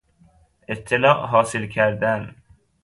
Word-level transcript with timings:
اطلاع 0.67 1.27
حاصل 1.27 1.67
کردن 1.67 2.35